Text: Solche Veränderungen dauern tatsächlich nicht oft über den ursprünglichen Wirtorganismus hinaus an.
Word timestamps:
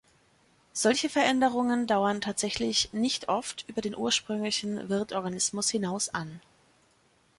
Solche 0.73 1.09
Veränderungen 1.09 1.85
dauern 1.85 2.21
tatsächlich 2.21 2.91
nicht 2.91 3.29
oft 3.29 3.69
über 3.69 3.81
den 3.81 3.95
ursprünglichen 3.95 4.89
Wirtorganismus 4.89 5.69
hinaus 5.69 6.09
an. 6.09 6.41